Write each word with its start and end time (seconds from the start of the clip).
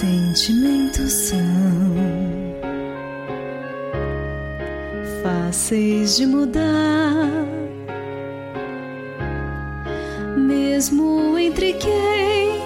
Sentimentos 0.00 1.12
são 1.12 1.38
fáceis 5.22 6.16
de 6.16 6.24
mudar, 6.24 7.44
mesmo 10.38 11.36
entre 11.36 11.74
quem 11.74 12.62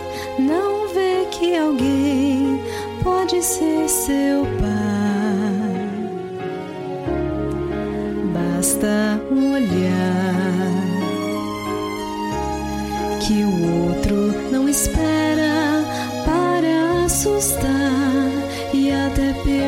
não 0.47 0.87
vê 0.95 1.27
que 1.33 1.57
alguém 1.57 2.63
pode 3.03 3.43
ser 3.43 3.89
seu 3.89 4.45
pai. 4.61 5.89
Basta 8.33 9.21
um 9.33 9.55
olhar 9.55 10.71
que 13.27 13.43
o 13.43 13.89
outro 13.89 14.54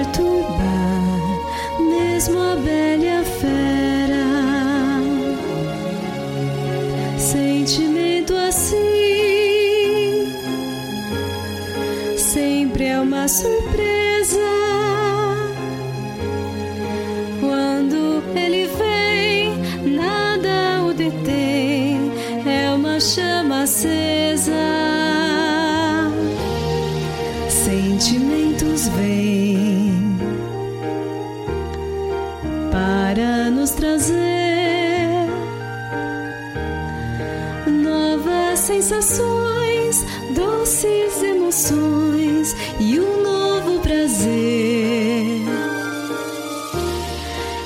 perturbar, 0.06 1.18
mesmo 1.78 2.38
a 2.38 2.56
bela 2.56 3.24
fera. 3.40 4.26
Sentimento 7.18 8.34
assim 8.34 8.76
sempre 12.16 12.84
é 12.84 13.00
uma 13.00 13.26
surpresa. 13.28 14.36
Quando 17.40 18.22
ele 18.34 18.66
vem, 18.66 19.94
nada 19.96 20.84
o 20.84 20.92
detém, 20.92 22.12
é 22.46 22.70
uma 22.70 23.00
chama 23.00 23.62
acesa. 23.62 24.52
Sentimentos 27.48 28.88
vêm 28.88 29.85
para 32.76 33.50
nos 33.50 33.70
trazer 33.70 35.26
novas 37.66 38.58
sensações, 38.58 40.04
doces 40.34 41.22
emoções 41.22 42.54
e 42.78 43.00
um 43.00 43.22
novo 43.22 43.80
prazer. 43.80 45.40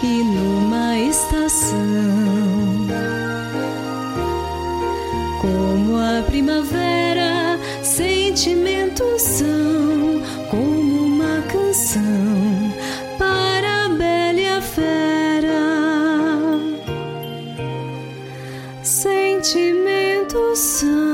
E 0.04 0.22
numa 0.22 0.96
estação 0.96 1.76
como 5.40 5.96
a 5.96 6.22
primavera, 6.22 7.58
sentimentos 7.82 9.22
são 9.22 10.19
soon 20.60 21.09